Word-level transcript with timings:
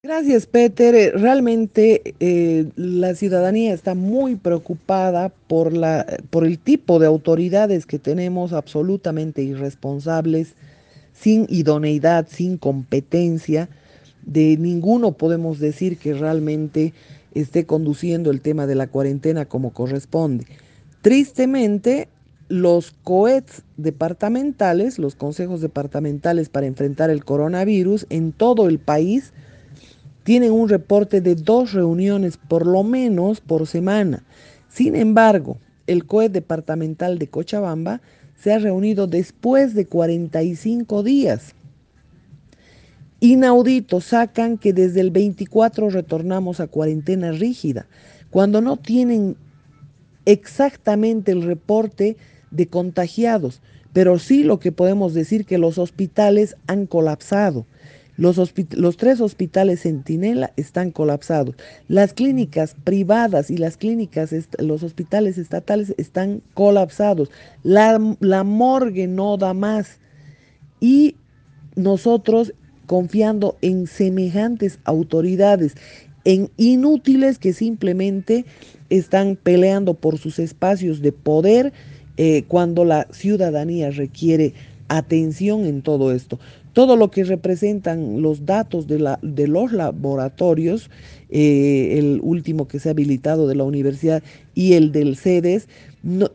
Gracias, 0.00 0.46
Peter. 0.46 0.94
Eh, 0.94 1.10
realmente 1.10 2.14
eh, 2.20 2.70
la 2.76 3.16
ciudadanía 3.16 3.74
está 3.74 3.96
muy 3.96 4.36
preocupada 4.36 5.30
por, 5.48 5.76
la, 5.76 6.06
por 6.30 6.46
el 6.46 6.60
tipo 6.60 7.00
de 7.00 7.08
autoridades 7.08 7.84
que 7.84 7.98
tenemos 7.98 8.52
absolutamente 8.52 9.42
irresponsables, 9.42 10.54
sin 11.12 11.46
idoneidad, 11.48 12.28
sin 12.30 12.58
competencia. 12.58 13.68
De 14.24 14.56
ninguno 14.56 15.14
podemos 15.16 15.58
decir 15.58 15.98
que 15.98 16.14
realmente 16.14 16.94
esté 17.34 17.66
conduciendo 17.66 18.30
el 18.30 18.40
tema 18.40 18.68
de 18.68 18.76
la 18.76 18.86
cuarentena 18.86 19.46
como 19.46 19.72
corresponde. 19.72 20.46
Tristemente, 21.02 22.06
los 22.46 22.92
COETs 23.02 23.62
departamentales, 23.76 25.00
los 25.00 25.16
consejos 25.16 25.60
departamentales 25.60 26.50
para 26.50 26.68
enfrentar 26.68 27.10
el 27.10 27.24
coronavirus 27.24 28.06
en 28.10 28.30
todo 28.30 28.68
el 28.68 28.78
país, 28.78 29.32
tienen 30.28 30.52
un 30.52 30.68
reporte 30.68 31.22
de 31.22 31.36
dos 31.36 31.72
reuniones 31.72 32.36
por 32.36 32.66
lo 32.66 32.82
menos 32.82 33.40
por 33.40 33.66
semana. 33.66 34.24
Sin 34.68 34.94
embargo, 34.94 35.56
el 35.86 36.04
COE 36.04 36.28
departamental 36.28 37.18
de 37.18 37.28
Cochabamba 37.28 38.02
se 38.38 38.52
ha 38.52 38.58
reunido 38.58 39.06
después 39.06 39.72
de 39.72 39.86
45 39.86 41.02
días. 41.02 41.54
Inaudito, 43.20 44.02
sacan 44.02 44.58
que 44.58 44.74
desde 44.74 45.00
el 45.00 45.12
24 45.12 45.88
retornamos 45.88 46.60
a 46.60 46.66
cuarentena 46.66 47.32
rígida, 47.32 47.86
cuando 48.28 48.60
no 48.60 48.76
tienen 48.76 49.34
exactamente 50.26 51.32
el 51.32 51.40
reporte 51.40 52.18
de 52.50 52.66
contagiados, 52.66 53.62
pero 53.94 54.18
sí 54.18 54.44
lo 54.44 54.60
que 54.60 54.72
podemos 54.72 55.14
decir 55.14 55.46
que 55.46 55.56
los 55.56 55.78
hospitales 55.78 56.54
han 56.66 56.84
colapsado. 56.84 57.64
Los, 58.18 58.96
tres 58.96 59.20
hospitales 59.20 59.82
Centinela 59.82 60.52
están 60.56 60.90
colapsados. 60.90 61.54
Las 61.86 62.12
clínicas 62.12 62.74
privadas 62.82 63.48
y 63.48 63.56
las 63.56 63.76
clínicas, 63.76 64.34
los 64.58 64.82
hospitales 64.82 65.38
estatales 65.38 65.94
están 65.98 66.42
colapsados. 66.52 67.30
La, 67.62 67.96
morgue 68.42 69.06
no 69.06 69.36
da 69.36 69.54
más. 69.54 70.00
Y 70.80 71.14
nosotros 71.76 72.52
confiando 72.86 73.56
en 73.62 73.86
semejantes 73.86 74.80
autoridades, 74.82 75.76
en 76.24 76.50
inútiles 76.56 77.38
que 77.38 77.52
simplemente 77.52 78.44
están 78.90 79.36
peleando 79.36 79.94
por 79.94 80.18
sus 80.18 80.40
espacios 80.40 81.02
de 81.02 81.12
poder 81.12 81.72
eh, 82.16 82.42
cuando 82.48 82.84
la 82.84 83.06
ciudadanía 83.12 83.90
requiere 83.90 84.54
atención 84.88 85.66
en 85.66 85.82
todo 85.82 86.10
esto 86.10 86.40
todo 86.78 86.94
lo 86.94 87.10
que 87.10 87.24
representan 87.24 88.22
los 88.22 88.46
datos 88.46 88.86
de, 88.86 89.00
la, 89.00 89.18
de 89.20 89.48
los 89.48 89.72
laboratorios, 89.72 90.90
eh, 91.28 91.96
el 91.98 92.20
último 92.22 92.68
que 92.68 92.78
se 92.78 92.88
ha 92.88 92.92
habilitado 92.92 93.48
de 93.48 93.56
la 93.56 93.64
universidad 93.64 94.22
y 94.54 94.74
el 94.74 94.92
del 94.92 95.16
CEDES, 95.16 95.66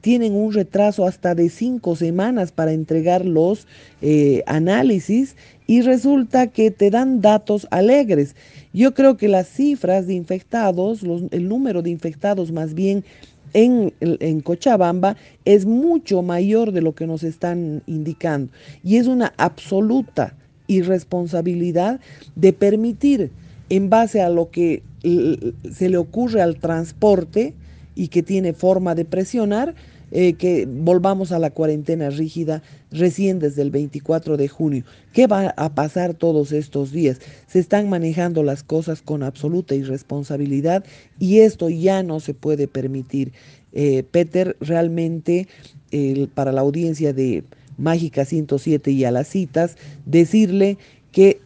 tienen 0.00 0.34
un 0.34 0.52
retraso 0.52 1.06
hasta 1.06 1.36
de 1.36 1.50
cinco 1.50 1.94
semanas 1.94 2.50
para 2.50 2.72
entregar 2.72 3.24
los 3.24 3.68
eh, 4.02 4.42
análisis 4.48 5.36
y 5.68 5.82
resulta 5.82 6.48
que 6.48 6.72
te 6.72 6.90
dan 6.90 7.20
datos 7.20 7.68
alegres. 7.70 8.34
Yo 8.72 8.92
creo 8.92 9.16
que 9.16 9.28
las 9.28 9.46
cifras 9.46 10.08
de 10.08 10.14
infectados, 10.14 11.04
el 11.30 11.48
número 11.48 11.80
de 11.80 11.90
infectados 11.90 12.50
más 12.50 12.74
bien 12.74 13.04
en, 13.54 14.40
Cochabamba 14.40 15.16
es 15.44 15.64
mucho 15.64 16.22
mayor 16.22 16.72
de 16.72 16.82
lo 16.82 16.94
que 16.94 17.06
nos 17.06 17.22
están 17.22 17.82
indicando. 17.86 18.52
Y 18.82 18.96
es 18.96 19.06
una 19.06 19.32
absoluta 19.38 20.36
irresponsabilidad 20.66 22.00
de 22.34 22.52
permitir, 22.52 23.30
en 23.70 23.88
base 23.88 24.20
a 24.20 24.28
lo 24.28 24.50
que 24.50 24.82
se 25.02 25.88
le 25.88 25.96
ocurre 25.96 26.42
al 26.42 26.56
transporte 26.56 27.54
y 27.94 28.08
que 28.08 28.22
tiene 28.22 28.52
forma 28.52 28.94
de 28.94 29.04
presionar, 29.04 29.74
eh, 30.16 30.34
que 30.34 30.64
volvamos 30.66 31.32
a 31.32 31.40
la 31.40 31.50
cuarentena 31.50 32.08
rígida 32.08 32.62
recién 32.92 33.40
desde 33.40 33.62
el 33.62 33.72
24 33.72 34.36
de 34.36 34.46
junio. 34.46 34.84
¿Qué 35.12 35.26
va 35.26 35.52
a 35.56 35.74
pasar 35.74 36.14
todos 36.14 36.52
estos 36.52 36.92
días? 36.92 37.20
Se 37.48 37.58
están 37.58 37.88
manejando 37.88 38.44
las 38.44 38.62
cosas 38.62 39.02
con 39.02 39.24
absoluta 39.24 39.74
irresponsabilidad 39.74 40.84
y 41.18 41.40
esto 41.40 41.68
ya 41.68 42.04
no 42.04 42.20
se 42.20 42.32
puede 42.32 42.68
permitir. 42.68 43.32
Eh, 43.72 44.04
Peter, 44.08 44.56
realmente 44.60 45.48
para 46.34 46.50
la 46.50 46.60
audiencia 46.60 47.12
de 47.12 47.44
Mágica 47.76 48.24
107 48.24 48.90
y 48.90 49.04
a 49.04 49.10
las 49.10 49.28
citas, 49.28 49.76
decirle 50.06 50.78
que 51.12 51.40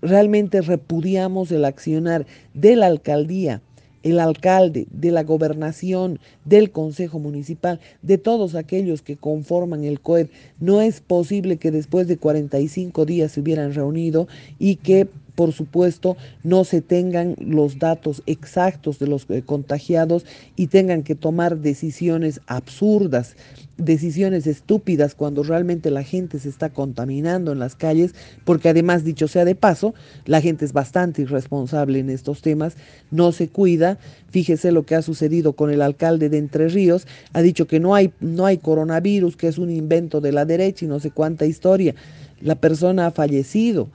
realmente 0.00 0.60
repudiamos 0.60 1.50
el 1.52 1.64
accionar 1.64 2.26
de 2.52 2.76
la 2.76 2.86
alcaldía 2.86 3.62
el 4.02 4.20
alcalde, 4.20 4.86
de 4.90 5.10
la 5.10 5.22
gobernación, 5.24 6.18
del 6.44 6.70
consejo 6.70 7.18
municipal, 7.18 7.80
de 8.02 8.18
todos 8.18 8.54
aquellos 8.54 9.02
que 9.02 9.16
conforman 9.16 9.84
el 9.84 10.00
COED. 10.00 10.28
No 10.60 10.80
es 10.80 11.00
posible 11.00 11.56
que 11.56 11.70
después 11.70 12.08
de 12.08 12.16
45 12.16 13.04
días 13.06 13.32
se 13.32 13.40
hubieran 13.40 13.74
reunido 13.74 14.28
y 14.58 14.76
que 14.76 15.08
por 15.34 15.52
supuesto, 15.52 16.16
no 16.42 16.64
se 16.64 16.82
tengan 16.82 17.36
los 17.38 17.78
datos 17.78 18.22
exactos 18.26 18.98
de 18.98 19.06
los 19.06 19.26
eh, 19.30 19.42
contagiados 19.44 20.26
y 20.56 20.66
tengan 20.66 21.02
que 21.02 21.14
tomar 21.14 21.58
decisiones 21.58 22.40
absurdas, 22.46 23.36
decisiones 23.78 24.46
estúpidas 24.46 25.14
cuando 25.14 25.42
realmente 25.42 25.90
la 25.90 26.02
gente 26.02 26.38
se 26.38 26.50
está 26.50 26.68
contaminando 26.70 27.50
en 27.52 27.58
las 27.58 27.74
calles, 27.74 28.14
porque 28.44 28.68
además, 28.68 29.04
dicho 29.04 29.26
sea 29.26 29.46
de 29.46 29.54
paso, 29.54 29.94
la 30.26 30.42
gente 30.42 30.66
es 30.66 30.74
bastante 30.74 31.22
irresponsable 31.22 31.98
en 31.98 32.10
estos 32.10 32.42
temas, 32.42 32.74
no 33.10 33.32
se 33.32 33.48
cuida. 33.48 33.98
Fíjese 34.30 34.70
lo 34.70 34.84
que 34.84 34.94
ha 34.94 35.02
sucedido 35.02 35.54
con 35.54 35.70
el 35.70 35.82
alcalde 35.82 36.28
de 36.28 36.38
Entre 36.38 36.68
Ríos, 36.68 37.06
ha 37.32 37.40
dicho 37.40 37.66
que 37.66 37.80
no 37.80 37.94
hay, 37.94 38.12
no 38.20 38.44
hay 38.44 38.58
coronavirus, 38.58 39.36
que 39.36 39.48
es 39.48 39.58
un 39.58 39.70
invento 39.70 40.20
de 40.20 40.32
la 40.32 40.44
derecha 40.44 40.84
y 40.84 40.88
no 40.88 41.00
sé 41.00 41.10
cuánta 41.10 41.46
historia. 41.46 41.94
La 42.40 42.56
persona 42.56 43.06
ha 43.06 43.10
fallecido 43.12 43.88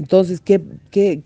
entonces, 0.00 0.40
¿qué, 0.40 0.62
qué, 0.90 1.20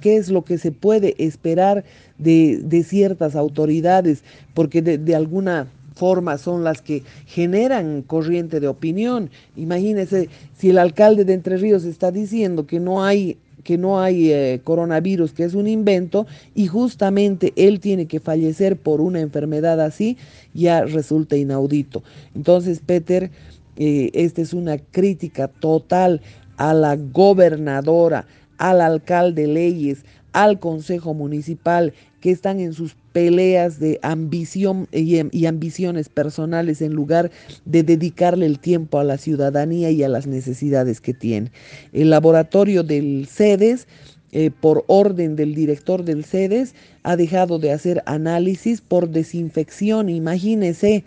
qué 0.00 0.16
es 0.16 0.28
lo 0.28 0.44
que 0.44 0.58
se 0.58 0.70
puede 0.70 1.16
esperar 1.18 1.82
de, 2.18 2.84
ciertas 2.86 3.34
autoridades? 3.34 4.22
Porque 4.54 4.80
de, 4.80 5.14
alguna 5.16 5.66
forma 5.96 6.38
son 6.38 6.62
las 6.62 6.82
que 6.82 7.02
generan 7.26 8.02
corriente 8.02 8.60
de 8.60 8.68
opinión. 8.68 9.28
Imagínese 9.56 10.28
si 10.56 10.70
el 10.70 10.78
alcalde 10.78 11.24
de 11.24 11.32
Entre 11.32 11.56
Ríos 11.56 11.82
está 11.82 12.12
diciendo 12.12 12.64
que 12.64 12.78
no 12.78 13.02
hay 13.04 13.38
que 13.64 13.76
no 13.76 13.98
hay 13.98 14.30
eh, 14.30 14.60
coronavirus, 14.62 15.32
que 15.32 15.42
es 15.42 15.54
un 15.54 15.66
invento, 15.66 16.28
y 16.54 16.68
justamente 16.68 17.52
él 17.56 17.80
tiene 17.80 18.06
que 18.06 18.20
fallecer 18.20 18.76
por 18.76 19.00
una 19.00 19.18
enfermedad 19.18 19.80
así, 19.80 20.16
ya 20.54 20.84
resulta 20.84 21.36
inaudito. 21.36 22.04
Entonces, 22.36 22.78
Peter, 22.78 23.32
eh, 23.76 24.10
esta 24.14 24.40
es 24.40 24.54
una 24.54 24.78
crítica 24.78 25.48
total 25.48 26.20
a 26.56 26.74
la 26.74 26.96
gobernadora, 26.96 28.26
al 28.58 28.80
alcalde 28.80 29.46
Leyes, 29.46 30.04
al 30.32 30.58
Consejo 30.58 31.14
Municipal, 31.14 31.94
que 32.20 32.30
están 32.30 32.60
en 32.60 32.72
sus 32.72 32.96
peleas 33.12 33.80
de 33.80 33.98
ambición 34.02 34.88
y, 34.92 35.46
ambiciones 35.46 36.10
personales 36.10 36.82
en 36.82 36.92
lugar 36.92 37.30
de 37.64 37.82
dedicarle 37.82 38.44
el 38.44 38.58
tiempo 38.58 38.98
a 38.98 39.04
la 39.04 39.16
ciudadanía 39.16 39.90
y 39.90 40.02
a 40.02 40.08
las 40.08 40.26
necesidades 40.26 41.00
que 41.00 41.14
tiene. 41.14 41.50
El 41.94 42.10
laboratorio 42.10 42.82
del 42.82 43.26
CEDES, 43.26 43.86
eh, 44.32 44.50
por 44.50 44.84
orden 44.88 45.36
del 45.36 45.54
director 45.54 46.04
del 46.04 46.24
CEDES, 46.24 46.74
ha 47.02 47.16
dejado 47.16 47.58
de 47.58 47.72
hacer 47.72 48.02
análisis 48.04 48.82
por 48.82 49.08
desinfección. 49.08 50.10
Imagínese 50.10 51.04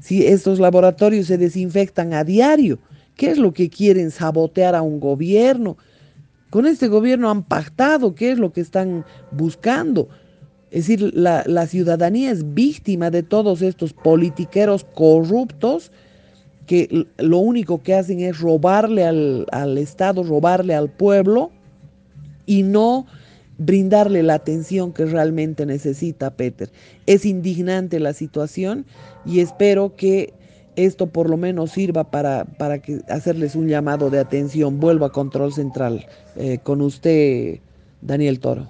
si 0.00 0.26
estos 0.26 0.58
laboratorios 0.58 1.28
se 1.28 1.38
desinfectan 1.38 2.14
a 2.14 2.24
diario 2.24 2.80
¿Qué 3.20 3.30
es 3.30 3.36
lo 3.36 3.52
que 3.52 3.68
quieren? 3.68 4.10
Sabotear 4.10 4.74
a 4.74 4.80
un 4.80 4.98
gobierno. 4.98 5.76
Con 6.48 6.64
este 6.64 6.88
gobierno 6.88 7.28
han 7.30 7.42
pactado, 7.42 8.14
¿qué 8.14 8.32
es 8.32 8.38
lo 8.38 8.50
que 8.50 8.62
están 8.62 9.04
buscando? 9.30 10.08
Es 10.70 10.86
decir, 10.86 11.12
la, 11.14 11.66
ciudadanía 11.66 12.30
es 12.30 12.54
víctima 12.54 13.10
de 13.10 13.22
todos 13.22 13.60
estos 13.60 13.92
politiqueros 13.92 14.86
corruptos 14.94 15.92
que 16.64 17.08
lo 17.18 17.36
único 17.40 17.82
que 17.82 17.94
hacen 17.94 18.20
es 18.20 18.40
robarle 18.40 19.04
al, 19.04 19.44
al 19.52 19.76
Estado, 19.76 20.22
robarle 20.22 20.74
al 20.74 20.88
pueblo 20.88 21.50
y 22.46 22.62
no 22.62 23.04
brindarle 23.58 24.22
la 24.22 24.32
atención 24.32 24.94
que 24.94 25.04
realmente 25.04 25.66
necesita 25.66 26.36
Peter. 26.36 26.70
Es 27.04 27.26
indignante 27.26 28.00
la 28.00 28.14
situación 28.14 28.86
y 29.26 29.40
espero 29.40 29.94
que 29.94 30.32
esto 30.76 31.08
por 31.08 31.28
lo 31.28 31.36
menos 31.36 31.72
sirva 31.72 32.10
para, 32.10 32.44
para 32.44 32.80
que 32.80 33.00
hacerles 33.08 33.54
un 33.54 33.68
llamado 33.68 34.10
de 34.10 34.18
atención. 34.18 34.80
Vuelvo 34.80 35.04
a 35.04 35.12
Control 35.12 35.52
Central. 35.52 36.06
Eh, 36.36 36.58
con 36.62 36.80
usted, 36.80 37.60
Daniel 38.00 38.40
Toro. 38.40 38.68